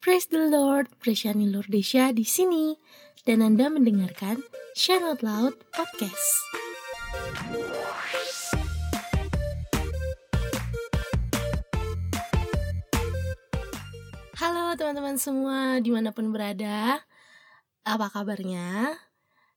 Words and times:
Praise 0.00 0.32
the 0.32 0.48
Lord, 0.48 0.88
Preciani 0.96 1.52
Lordesya 1.52 2.16
di 2.16 2.24
sini. 2.24 2.72
Dan 3.20 3.44
Anda 3.44 3.68
mendengarkan 3.68 4.40
Share 4.72 5.04
Out 5.04 5.20
Loud 5.20 5.60
Podcast. 5.76 6.32
Halo 14.40 14.72
teman-teman 14.80 15.20
semua, 15.20 15.84
di 15.84 15.92
mana 15.92 16.16
pun 16.16 16.32
berada. 16.32 17.04
Apa 17.84 18.08
kabarnya? 18.08 18.96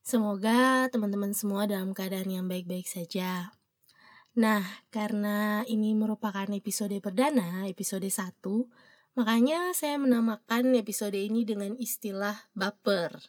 Semoga 0.04 0.92
teman-teman 0.92 1.32
semua 1.32 1.72
dalam 1.72 1.96
keadaan 1.96 2.28
yang 2.28 2.52
baik-baik 2.52 2.92
saja. 2.92 3.56
Nah, 4.36 4.68
karena 4.92 5.64
ini 5.72 5.96
merupakan 5.96 6.52
episode 6.52 7.00
perdana, 7.00 7.64
episode 7.64 8.12
1, 8.12 8.92
Makanya 9.14 9.78
saya 9.78 10.02
menamakan 10.02 10.74
episode 10.74 11.14
ini 11.14 11.46
dengan 11.46 11.78
istilah 11.78 12.50
baper. 12.58 13.22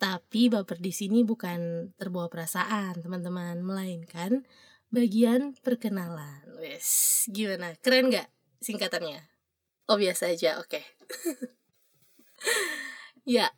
Tapi 0.00 0.48
baper 0.48 0.80
di 0.80 0.92
sini 0.92 1.20
bukan 1.20 1.92
terbawa 2.00 2.32
perasaan, 2.32 3.04
teman-teman, 3.04 3.60
melainkan 3.60 4.48
bagian 4.88 5.52
perkenalan. 5.60 6.44
Wes, 6.60 7.24
gimana? 7.28 7.76
Keren 7.84 8.08
nggak 8.08 8.28
singkatannya? 8.64 9.20
Oh 9.92 10.00
biasa 10.00 10.32
aja, 10.32 10.56
oke. 10.64 10.80
Okay. 10.80 10.84
ya, 13.36 13.52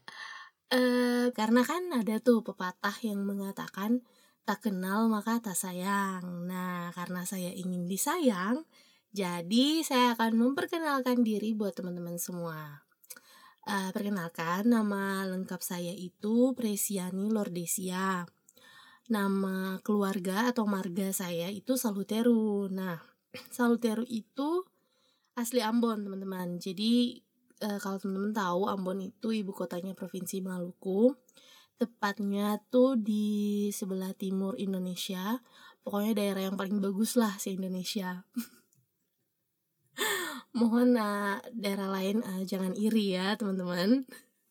eh, 0.75 1.31
karena 1.31 1.62
kan 1.62 1.87
ada 1.95 2.19
tuh 2.19 2.43
pepatah 2.43 2.98
yang 3.07 3.23
mengatakan 3.23 4.03
tak 4.43 4.67
kenal 4.67 5.07
maka 5.07 5.39
tak 5.39 5.55
sayang. 5.55 6.51
Nah, 6.51 6.91
karena 6.98 7.23
saya 7.23 7.55
ingin 7.55 7.87
disayang, 7.87 8.67
jadi 9.09 9.80
saya 9.80 10.12
akan 10.12 10.37
memperkenalkan 10.37 11.25
diri 11.25 11.57
buat 11.57 11.73
teman-teman 11.73 12.21
semua. 12.21 12.85
Uh, 13.65 13.93
perkenalkan 13.93 14.69
nama 14.69 15.25
lengkap 15.29 15.61
saya 15.65 15.93
itu 15.93 16.53
Presiani 16.53 17.33
Lordesia. 17.33 18.29
Nama 19.09 19.81
keluarga 19.81 20.53
atau 20.53 20.69
marga 20.69 21.09
saya 21.17 21.48
itu 21.48 21.81
Saluteru. 21.81 22.69
Nah, 22.69 23.01
Saluteru 23.56 24.05
itu 24.05 24.69
asli 25.36 25.64
Ambon, 25.64 26.05
teman-teman. 26.05 26.61
Jadi 26.61 27.25
uh, 27.64 27.81
kalau 27.81 27.97
teman-teman 27.97 28.36
tahu 28.36 28.69
Ambon 28.69 28.98
itu 29.09 29.33
ibu 29.33 29.56
kotanya 29.56 29.97
Provinsi 29.97 30.45
Maluku. 30.45 31.17
Tepatnya 31.81 32.61
tuh 32.69 33.01
di 33.01 33.69
sebelah 33.73 34.12
timur 34.12 34.53
Indonesia. 34.61 35.41
Pokoknya 35.81 36.12
daerah 36.12 36.53
yang 36.53 36.61
paling 36.61 36.84
bagus 36.84 37.17
lah 37.17 37.41
se 37.41 37.56
Indonesia. 37.56 38.29
mohon 40.57 40.97
uh, 40.97 41.43
daerah 41.53 41.89
lain 41.93 42.25
uh, 42.25 42.43
jangan 42.45 42.73
iri 42.79 43.17
ya 43.17 43.37
teman-teman. 43.37 44.09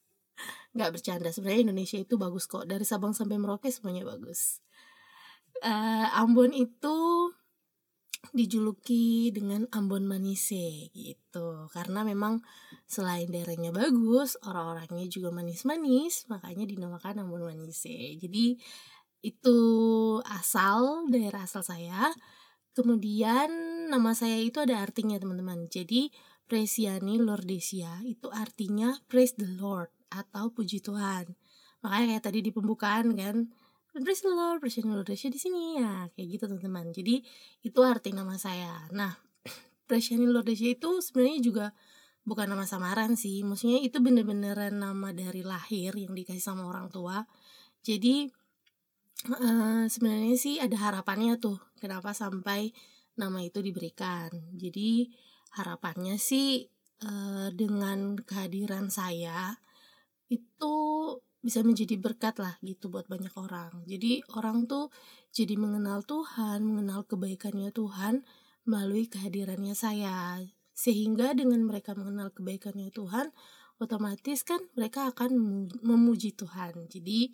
Nggak 0.75 0.91
bercanda. 0.93 1.29
Sebenarnya 1.33 1.71
Indonesia 1.71 1.97
itu 1.97 2.15
bagus 2.19 2.45
kok. 2.45 2.69
Dari 2.69 2.85
Sabang 2.85 3.15
sampai 3.17 3.41
Merauke 3.41 3.73
semuanya 3.73 4.05
bagus. 4.05 4.61
Uh, 5.65 6.05
Ambon 6.13 6.53
itu 6.53 6.97
dijuluki 8.35 9.33
dengan 9.33 9.65
Ambon 9.73 10.05
Manise 10.05 10.91
gitu. 10.93 11.69
Karena 11.73 12.05
memang 12.05 12.41
selain 12.85 13.29
daerahnya 13.29 13.73
bagus 13.73 14.37
orang-orangnya 14.43 15.07
juga 15.09 15.33
manis-manis 15.33 16.27
makanya 16.29 16.65
dinamakan 16.69 17.25
Ambon 17.25 17.45
Manise. 17.47 18.17
Jadi 18.21 18.57
itu 19.25 19.59
asal 20.29 21.09
daerah 21.09 21.43
asal 21.49 21.65
saya 21.65 22.13
Kemudian 22.77 23.49
nama 23.89 24.13
saya 24.13 24.37
itu 24.37 24.61
ada 24.61 24.77
artinya 24.77 25.17
teman-teman. 25.17 25.65
Jadi 25.65 26.13
Presiani 26.45 27.17
Lordesia 27.17 28.05
itu 28.05 28.29
artinya 28.29 28.93
praise 29.09 29.33
the 29.33 29.49
Lord 29.57 29.89
atau 30.13 30.53
puji 30.53 30.85
Tuhan. 30.85 31.33
Makanya 31.81 32.05
kayak 32.13 32.23
tadi 32.29 32.39
di 32.45 32.53
pembukaan 32.53 33.17
kan 33.17 33.49
praise 33.97 34.21
the 34.21 34.29
Lord, 34.29 34.61
Presiani 34.61 34.93
Lordesia 34.93 35.33
di 35.33 35.41
sini 35.41 35.81
ya 35.81 36.05
kayak 36.13 36.27
gitu 36.37 36.43
teman-teman. 36.45 36.93
Jadi 36.93 37.25
itu 37.65 37.79
arti 37.81 38.13
nama 38.13 38.37
saya. 38.37 38.85
Nah 38.93 39.17
Presiani 39.89 40.29
Lordesia 40.29 40.69
itu 40.69 41.01
sebenarnya 41.01 41.41
juga 41.41 41.65
bukan 42.29 42.45
nama 42.45 42.69
samaran 42.69 43.17
sih. 43.17 43.41
Maksudnya 43.41 43.81
itu 43.81 43.97
bener-beneran 43.97 44.77
nama 44.77 45.09
dari 45.17 45.41
lahir 45.41 45.97
yang 45.97 46.13
dikasih 46.13 46.45
sama 46.45 46.69
orang 46.69 46.93
tua. 46.93 47.25
Jadi 47.81 48.29
uh, 49.25 49.89
sebenarnya 49.89 50.37
sih 50.37 50.61
ada 50.61 50.77
harapannya 50.77 51.41
tuh 51.41 51.57
kenapa 51.81 52.13
sampai 52.13 52.69
nama 53.17 53.41
itu 53.41 53.65
diberikan. 53.65 54.29
Jadi 54.53 55.09
harapannya 55.57 56.21
sih 56.21 56.69
uh, 57.01 57.49
dengan 57.49 58.13
kehadiran 58.21 58.93
saya 58.93 59.57
itu 60.29 60.75
bisa 61.41 61.63
menjadi 61.63 61.95
berkat 61.97 62.37
lah 62.37 62.59
gitu 62.61 62.91
buat 62.93 63.09
banyak 63.09 63.33
orang. 63.33 63.85
Jadi 63.89 64.21
orang 64.37 64.67
tuh 64.69 64.93
jadi 65.31 65.55
mengenal 65.57 66.03
Tuhan, 66.03 66.65
mengenal 66.65 67.05
kebaikannya 67.07 67.71
Tuhan 67.73 68.25
melalui 68.67 69.07
kehadirannya 69.07 69.73
saya. 69.73 70.43
Sehingga 70.77 71.33
dengan 71.33 71.65
mereka 71.65 71.97
mengenal 71.97 72.29
kebaikannya 72.35 72.93
Tuhan, 72.93 73.33
otomatis 73.81 74.43
kan 74.45 74.61
mereka 74.77 75.09
akan 75.09 75.31
memuji 75.81 76.35
Tuhan. 76.37 76.85
Jadi 76.91 77.33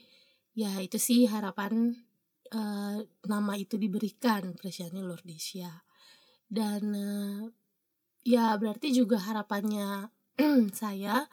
ya 0.54 0.78
itu 0.82 1.02
sih 1.02 1.26
harapan 1.26 1.98
uh, 2.54 2.98
nama 3.26 3.54
itu 3.58 3.76
diberikan 3.78 4.54
Presiani 4.54 5.02
Lordesia 5.02 5.84
dan 6.50 6.82
uh, 6.94 7.42
ya 8.24 8.56
berarti 8.56 8.94
juga 8.94 9.20
harapannya 9.20 10.14
saya 10.80 11.28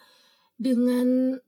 dengan 0.61 1.39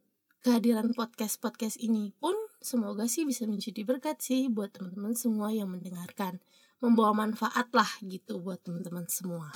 kehadiran 0.43 0.91
podcast 0.91 1.39
podcast 1.39 1.79
ini 1.79 2.11
pun 2.19 2.35
semoga 2.59 3.07
sih 3.07 3.23
bisa 3.23 3.47
menjadi 3.47 3.87
berkat 3.87 4.19
sih 4.19 4.51
buat 4.51 4.75
teman-teman 4.75 5.15
semua 5.15 5.55
yang 5.55 5.71
mendengarkan. 5.71 6.43
Membawa 6.83 7.15
manfaat 7.15 7.71
lah 7.71 7.87
gitu 8.03 8.43
buat 8.43 8.59
teman-teman 8.67 9.07
semua. 9.07 9.55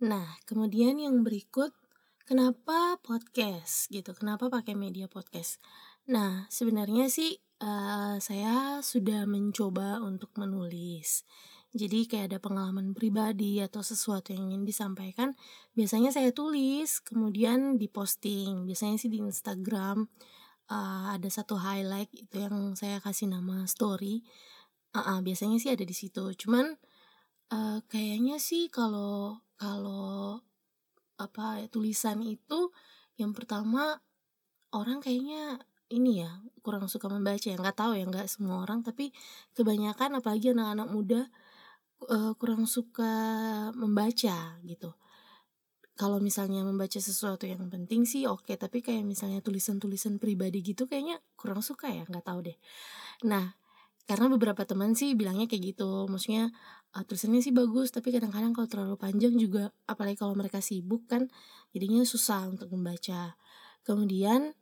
Nah 0.00 0.40
kemudian 0.48 0.96
yang 0.96 1.20
berikut 1.20 1.76
kenapa 2.24 2.96
podcast 3.04 3.92
gitu? 3.92 4.16
Kenapa 4.16 4.48
pakai 4.48 4.72
media 4.72 5.12
podcast 5.12 5.60
Nah, 6.10 6.50
sebenarnya 6.50 7.06
sih 7.06 7.38
uh, 7.62 8.18
saya 8.18 8.82
sudah 8.82 9.22
mencoba 9.30 10.02
untuk 10.02 10.34
menulis. 10.34 11.22
Jadi 11.72 12.04
kayak 12.04 12.26
ada 12.34 12.38
pengalaman 12.42 12.92
pribadi 12.92 13.62
atau 13.62 13.80
sesuatu 13.80 14.34
yang 14.36 14.52
ingin 14.52 14.68
disampaikan, 14.68 15.32
biasanya 15.72 16.12
saya 16.12 16.28
tulis, 16.34 17.00
kemudian 17.00 17.80
diposting. 17.80 18.68
Biasanya 18.68 19.00
sih 19.00 19.08
di 19.08 19.24
Instagram 19.24 20.04
uh, 20.68 21.16
ada 21.16 21.28
satu 21.32 21.56
highlight 21.56 22.12
itu 22.12 22.44
yang 22.44 22.76
saya 22.76 23.00
kasih 23.00 23.32
nama 23.32 23.64
story. 23.64 24.20
Uh, 24.92 25.00
uh, 25.00 25.18
biasanya 25.24 25.56
sih 25.56 25.72
ada 25.72 25.86
di 25.86 25.96
situ. 25.96 26.28
Cuman 26.36 26.76
uh, 27.54 27.78
kayaknya 27.88 28.36
sih 28.36 28.68
kalau 28.68 29.40
kalau 29.56 30.44
apa 31.16 31.64
tulisan 31.70 32.20
itu 32.20 32.74
yang 33.16 33.30
pertama 33.32 34.02
orang 34.74 34.98
kayaknya 34.98 35.62
ini 35.92 36.24
ya 36.24 36.30
kurang 36.64 36.88
suka 36.88 37.12
membaca 37.12 37.44
ya 37.44 37.58
nggak 37.58 37.76
tahu 37.76 37.92
ya 37.98 38.04
nggak 38.08 38.26
semua 38.30 38.64
orang 38.64 38.80
tapi 38.80 39.12
kebanyakan 39.52 40.18
apalagi 40.22 40.56
anak-anak 40.56 40.88
muda 40.88 41.20
uh, 42.08 42.32
kurang 42.40 42.64
suka 42.64 43.12
membaca 43.76 44.56
gitu 44.64 44.90
kalau 45.92 46.18
misalnya 46.18 46.64
membaca 46.64 46.96
sesuatu 46.96 47.44
yang 47.44 47.68
penting 47.68 48.08
sih 48.08 48.24
oke 48.24 48.48
okay. 48.48 48.56
tapi 48.56 48.80
kayak 48.80 49.04
misalnya 49.04 49.44
tulisan-tulisan 49.44 50.16
pribadi 50.16 50.64
gitu 50.64 50.88
kayaknya 50.88 51.20
kurang 51.36 51.60
suka 51.60 51.92
ya 51.92 52.08
nggak 52.08 52.24
tahu 52.24 52.48
deh 52.48 52.58
nah 53.28 53.54
karena 54.02 54.26
beberapa 54.26 54.66
teman 54.66 54.98
sih 54.98 55.14
bilangnya 55.14 55.46
kayak 55.46 55.76
gitu 55.76 56.10
maksudnya 56.10 56.50
uh, 56.96 57.04
tulisannya 57.06 57.38
sih 57.44 57.54
bagus 57.54 57.94
tapi 57.94 58.10
kadang-kadang 58.10 58.50
kalau 58.50 58.66
terlalu 58.66 58.96
panjang 58.98 59.34
juga 59.38 59.70
apalagi 59.86 60.18
kalau 60.18 60.34
mereka 60.34 60.58
sibuk 60.58 61.06
kan 61.06 61.30
jadinya 61.70 62.02
susah 62.02 62.50
untuk 62.50 62.72
membaca 62.74 63.38
kemudian 63.86 64.58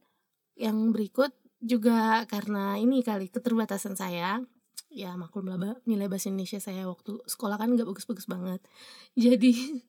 yang 0.61 0.93
berikut 0.93 1.33
juga 1.61 2.25
karena 2.29 2.77
ini 2.77 3.01
kali 3.01 3.33
keterbatasan 3.33 3.97
saya. 3.97 4.45
Ya 4.91 5.15
maklum 5.15 5.47
lah 5.49 5.79
nilai 5.87 6.11
bahasa 6.11 6.29
Indonesia 6.29 6.59
saya 6.59 6.85
waktu 6.85 7.23
sekolah 7.25 7.57
kan 7.57 7.73
nggak 7.73 7.89
bagus-bagus 7.89 8.27
banget. 8.27 8.61
Jadi 9.25 9.81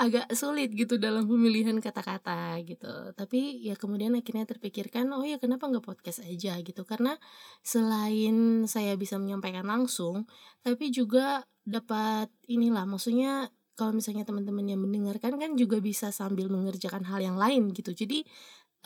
agak 0.00 0.32
sulit 0.32 0.72
gitu 0.72 0.96
dalam 0.96 1.28
pemilihan 1.28 1.76
kata-kata 1.82 2.56
gitu. 2.64 3.12
Tapi 3.12 3.60
ya 3.66 3.74
kemudian 3.76 4.14
akhirnya 4.16 4.48
terpikirkan 4.48 5.10
oh 5.12 5.26
ya 5.26 5.36
kenapa 5.36 5.68
nggak 5.68 5.84
podcast 5.84 6.22
aja? 6.24 6.56
gitu. 6.62 6.86
Karena 6.86 7.18
selain 7.66 8.64
saya 8.70 8.94
bisa 8.96 9.18
menyampaikan 9.18 9.66
langsung 9.66 10.24
tapi 10.62 10.94
juga 10.94 11.44
dapat 11.66 12.30
inilah 12.46 12.86
maksudnya 12.86 13.50
kalau 13.72 13.96
misalnya 13.96 14.28
teman-teman 14.28 14.68
yang 14.68 14.80
mendengarkan 14.84 15.40
kan 15.40 15.56
juga 15.56 15.80
bisa 15.80 16.12
sambil 16.12 16.52
mengerjakan 16.52 17.08
hal 17.08 17.18
yang 17.24 17.34
lain 17.40 17.72
gitu. 17.72 17.90
Jadi 17.96 18.22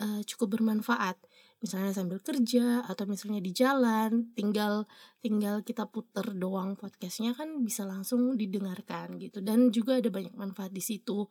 uh, 0.01 0.21
cukup 0.25 0.57
bermanfaat. 0.59 1.17
Misalnya 1.57 1.89
sambil 1.89 2.21
kerja 2.21 2.85
atau 2.85 3.09
misalnya 3.09 3.41
di 3.41 3.49
jalan 3.49 4.29
tinggal 4.37 4.85
tinggal 5.25 5.65
kita 5.65 5.89
puter 5.89 6.37
doang 6.37 6.77
podcastnya 6.77 7.33
kan 7.33 7.65
bisa 7.65 7.81
langsung 7.81 8.37
didengarkan 8.37 9.17
gitu. 9.17 9.41
Dan 9.41 9.73
juga 9.73 9.97
ada 9.97 10.13
banyak 10.13 10.37
manfaat 10.37 10.69
di 10.69 10.85
situ. 10.85 11.25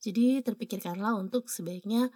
Jadi 0.00 0.40
terpikirkanlah 0.40 1.12
untuk 1.20 1.52
sebaiknya 1.52 2.08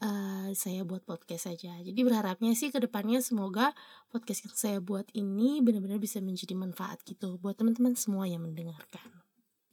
uh, 0.00 0.48
saya 0.56 0.82
buat 0.88 1.04
podcast 1.04 1.52
saja. 1.52 1.76
Jadi 1.84 2.00
berharapnya 2.00 2.56
sih 2.56 2.72
ke 2.72 2.80
depannya 2.80 3.20
semoga 3.20 3.76
podcast 4.08 4.48
yang 4.48 4.56
saya 4.56 4.78
buat 4.80 5.08
ini 5.12 5.60
benar-benar 5.60 6.00
bisa 6.00 6.24
menjadi 6.24 6.56
manfaat 6.56 7.04
gitu 7.04 7.36
buat 7.36 7.60
teman-teman 7.60 7.94
semua 8.00 8.24
yang 8.24 8.40
mendengarkan. 8.42 9.24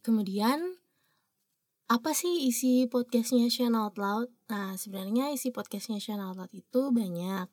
Kemudian 0.03 0.80
apa 1.91 2.15
sih 2.15 2.47
isi 2.47 2.87
podcastnya 2.87 3.51
Shine 3.51 3.75
Out 3.75 3.99
Loud? 3.99 4.31
Nah, 4.47 4.79
sebenarnya 4.79 5.35
isi 5.35 5.51
podcastnya 5.51 5.99
Shine 5.99 6.23
Out 6.23 6.39
Loud 6.39 6.51
itu 6.55 6.87
banyak. 6.87 7.51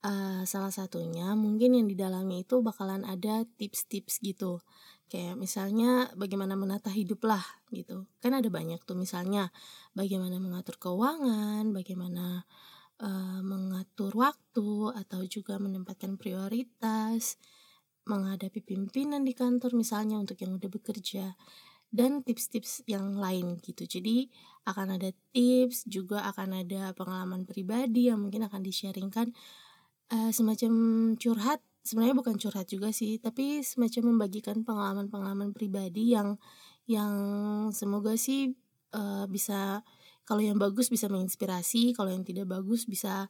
Uh, 0.00 0.42
salah 0.48 0.74
satunya 0.74 1.36
mungkin 1.38 1.76
yang 1.76 1.86
di 1.86 1.94
dalamnya 1.94 2.42
itu 2.42 2.58
bakalan 2.66 3.06
ada 3.06 3.46
tips-tips 3.54 4.18
gitu. 4.26 4.58
Kayak 5.06 5.38
misalnya 5.38 6.10
bagaimana 6.18 6.58
menata 6.58 6.90
hidup 6.90 7.22
lah 7.22 7.46
gitu. 7.70 8.10
Kan 8.18 8.34
ada 8.34 8.50
banyak 8.50 8.82
tuh 8.82 8.98
misalnya 8.98 9.54
bagaimana 9.94 10.42
mengatur 10.42 10.74
keuangan, 10.74 11.70
bagaimana 11.70 12.42
uh, 12.98 13.40
mengatur 13.46 14.10
waktu 14.18 14.98
atau 14.98 15.22
juga 15.30 15.62
menempatkan 15.62 16.18
prioritas, 16.18 17.38
menghadapi 18.02 18.66
pimpinan 18.66 19.22
di 19.22 19.30
kantor 19.30 19.78
misalnya 19.78 20.18
untuk 20.18 20.42
yang 20.42 20.58
udah 20.58 20.66
bekerja 20.66 21.38
dan 21.90 22.22
tips-tips 22.22 22.86
yang 22.86 23.18
lain 23.18 23.58
gitu. 23.58 23.82
Jadi 23.82 24.30
akan 24.66 24.96
ada 24.96 25.10
tips, 25.34 25.84
juga 25.90 26.22
akan 26.30 26.62
ada 26.62 26.94
pengalaman 26.94 27.42
pribadi 27.42 28.06
yang 28.06 28.22
mungkin 28.22 28.46
akan 28.46 28.62
di-sharingkan 28.62 29.34
uh, 30.14 30.30
semacam 30.30 30.72
curhat. 31.18 31.60
Sebenarnya 31.82 32.14
bukan 32.14 32.38
curhat 32.38 32.70
juga 32.70 32.94
sih, 32.94 33.18
tapi 33.18 33.66
semacam 33.66 34.14
membagikan 34.14 34.62
pengalaman-pengalaman 34.62 35.50
pribadi 35.50 36.14
yang 36.14 36.38
yang 36.86 37.14
semoga 37.74 38.14
sih 38.14 38.54
uh, 38.94 39.26
bisa 39.26 39.82
kalau 40.22 40.46
yang 40.46 40.62
bagus 40.62 40.94
bisa 40.94 41.10
menginspirasi, 41.10 41.90
kalau 41.98 42.14
yang 42.14 42.22
tidak 42.22 42.46
bagus 42.46 42.86
bisa 42.86 43.26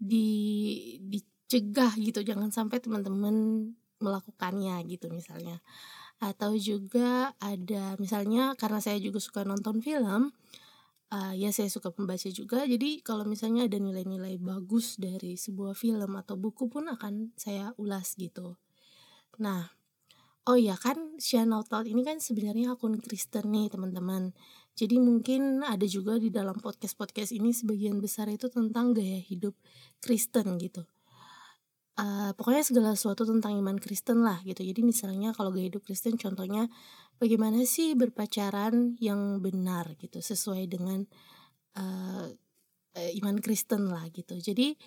di 0.00 0.96
dicegah 1.04 1.92
gitu. 2.00 2.24
Jangan 2.24 2.48
sampai 2.48 2.80
teman-teman 2.80 3.68
melakukannya 3.98 4.78
gitu 4.86 5.10
misalnya 5.10 5.58
atau 6.18 6.58
juga 6.58 7.32
ada 7.38 7.94
misalnya 8.02 8.58
karena 8.58 8.82
saya 8.82 8.98
juga 8.98 9.22
suka 9.22 9.46
nonton 9.46 9.78
film 9.78 10.34
uh, 11.14 11.32
ya 11.34 11.50
saya 11.54 11.70
suka 11.70 11.94
membaca 11.94 12.28
juga. 12.28 12.66
Jadi 12.66 13.00
kalau 13.06 13.24
misalnya 13.24 13.70
ada 13.70 13.78
nilai-nilai 13.78 14.36
bagus 14.42 14.98
dari 14.98 15.38
sebuah 15.38 15.78
film 15.78 16.18
atau 16.18 16.34
buku 16.34 16.66
pun 16.66 16.90
akan 16.90 17.32
saya 17.38 17.72
ulas 17.80 18.18
gitu. 18.18 18.58
Nah 19.40 19.70
oh 20.48 20.56
ya 20.56 20.74
kan 20.80 21.20
channel 21.20 21.60
Out 21.68 21.86
ini 21.86 22.00
kan 22.02 22.18
sebenarnya 22.18 22.74
akun 22.74 22.98
Kristen 22.98 23.52
nih 23.52 23.70
teman-teman. 23.70 24.34
Jadi 24.78 25.02
mungkin 25.02 25.66
ada 25.66 25.86
juga 25.90 26.22
di 26.22 26.30
dalam 26.30 26.54
podcast-podcast 26.62 27.34
ini 27.34 27.50
sebagian 27.50 27.98
besar 27.98 28.30
itu 28.30 28.46
tentang 28.46 28.94
gaya 28.94 29.18
hidup 29.18 29.58
Kristen 29.98 30.54
gitu 30.62 30.86
uh, 31.98 32.30
pokoknya 32.38 32.62
segala 32.62 32.94
sesuatu 32.94 33.26
tentang 33.26 33.58
iman 33.58 33.76
Kristen 33.76 34.22
lah 34.22 34.38
gitu. 34.46 34.62
Jadi 34.62 34.80
misalnya 34.86 35.34
kalau 35.34 35.50
gaya 35.50 35.68
hidup 35.68 35.82
Kristen 35.82 36.14
contohnya 36.14 36.70
bagaimana 37.18 37.66
sih 37.66 37.98
berpacaran 37.98 38.94
yang 39.02 39.42
benar 39.42 39.98
gitu 39.98 40.22
sesuai 40.22 40.70
dengan 40.70 41.04
uh, 41.74 42.26
iman 42.98 43.36
Kristen 43.38 43.90
lah 43.90 44.06
gitu. 44.10 44.38
Jadi 44.38 44.78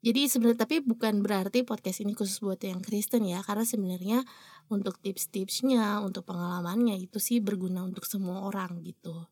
jadi 0.00 0.32
sebenarnya 0.32 0.64
tapi 0.64 0.80
bukan 0.80 1.20
berarti 1.20 1.60
podcast 1.60 2.00
ini 2.00 2.16
khusus 2.16 2.40
buat 2.40 2.56
yang 2.64 2.80
Kristen 2.80 3.28
ya 3.28 3.44
karena 3.44 3.68
sebenarnya 3.68 4.24
untuk 4.72 4.96
tips-tipsnya 4.96 6.00
untuk 6.00 6.24
pengalamannya 6.24 6.96
itu 6.96 7.20
sih 7.20 7.44
berguna 7.44 7.84
untuk 7.84 8.08
semua 8.08 8.48
orang 8.48 8.80
gitu. 8.80 9.28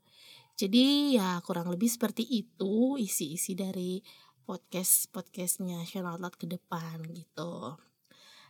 Jadi 0.61 1.17
ya 1.17 1.41
kurang 1.41 1.73
lebih 1.73 1.89
seperti 1.89 2.27
itu 2.29 3.01
isi-isi 3.01 3.57
dari 3.57 4.03
podcast 4.49 5.13
podcastnya 5.13 5.85
Shine 5.85 6.09
Out 6.09 6.25
Loud 6.25 6.41
ke 6.41 6.49
depan 6.49 7.05
gitu. 7.13 7.77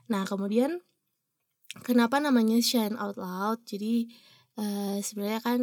Nah 0.06 0.22
kemudian 0.22 0.78
kenapa 1.82 2.22
namanya 2.22 2.62
Shine 2.62 2.94
Out 2.94 3.18
Loud? 3.18 3.66
Jadi 3.66 4.06
uh, 4.54 5.02
sebenarnya 5.02 5.42
kan 5.42 5.60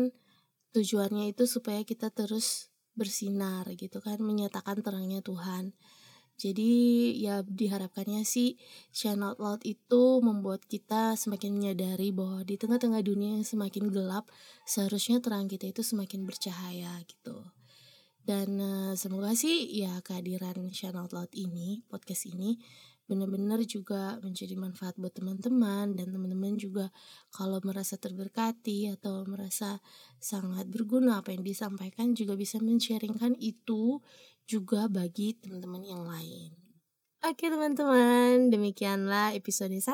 tujuannya 0.75 1.31
itu 1.31 1.47
supaya 1.47 1.87
kita 1.87 2.11
terus 2.11 2.67
bersinar 2.99 3.63
gitu 3.79 4.03
kan, 4.03 4.19
menyatakan 4.19 4.83
terangnya 4.83 5.23
Tuhan. 5.23 5.71
Jadi 6.35 7.15
ya 7.23 7.47
diharapkannya 7.47 8.27
sih 8.27 8.59
Shine 8.91 9.23
Out 9.23 9.39
Loud 9.39 9.63
itu 9.63 10.19
membuat 10.19 10.67
kita 10.67 11.15
semakin 11.15 11.55
menyadari 11.55 12.11
bahwa 12.11 12.43
di 12.43 12.59
tengah-tengah 12.59 12.99
dunia 13.07 13.39
yang 13.39 13.47
semakin 13.47 13.87
gelap, 13.87 14.27
seharusnya 14.67 15.23
terang 15.23 15.47
kita 15.47 15.71
itu 15.71 15.79
semakin 15.79 16.27
bercahaya 16.27 16.91
gitu. 17.07 17.39
Dan 18.25 18.57
uh, 18.57 18.94
semoga 18.98 19.38
sih 19.38 19.69
ya 19.69 20.01
kehadiran 20.01 20.57
Out 20.98 21.13
Loud 21.13 21.30
ini, 21.38 21.86
podcast 21.86 22.25
ini 22.25 22.57
benar-benar 23.06 23.62
juga 23.69 24.18
menjadi 24.25 24.57
manfaat 24.57 24.98
buat 24.98 25.13
teman-teman 25.13 25.94
dan 25.94 26.10
teman-teman 26.10 26.57
juga 26.57 26.89
kalau 27.30 27.62
merasa 27.62 28.01
terberkati 28.01 28.89
atau 28.98 29.30
merasa 29.30 29.77
sangat 30.18 30.66
berguna 30.74 31.22
apa 31.22 31.38
yang 31.38 31.45
disampaikan 31.45 32.18
juga 32.18 32.33
bisa 32.33 32.57
men-sharingkan 32.57 33.38
itu 33.38 34.01
juga 34.50 34.89
bagi 34.89 35.38
teman-teman 35.38 35.86
yang 35.86 36.01
lain. 36.01 36.50
Oke 37.21 37.50
teman-teman, 37.50 38.50
demikianlah 38.50 39.38
episode 39.38 39.74
1 39.74 39.86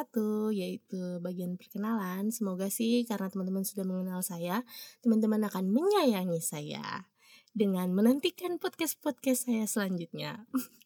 yaitu 0.55 1.19
bagian 1.19 1.59
perkenalan. 1.59 2.31
Semoga 2.31 2.71
sih 2.71 3.03
karena 3.03 3.27
teman-teman 3.27 3.67
sudah 3.67 3.83
mengenal 3.83 4.23
saya, 4.23 4.63
teman-teman 5.03 5.43
akan 5.51 5.67
menyayangi 5.67 6.39
saya 6.39 7.10
dengan 7.51 7.91
menantikan 7.91 8.57
podcast-podcast 8.57 9.47
saya 9.47 9.65
selanjutnya. 9.67 10.47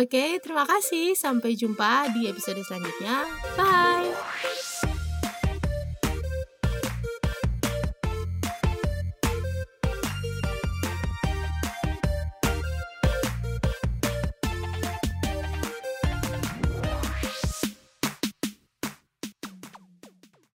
Oke, 0.00 0.40
terima 0.40 0.64
kasih. 0.64 1.12
Sampai 1.12 1.52
jumpa 1.52 2.08
di 2.16 2.28
episode 2.28 2.64
selanjutnya. 2.64 3.28
Bye. 3.60 3.91